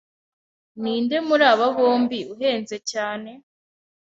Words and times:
Ninde 0.81 1.17
muri 1.27 1.43
aba 1.53 1.67
bombi 1.75 2.19
uhenze 2.33 2.77
cyane? 2.91 3.31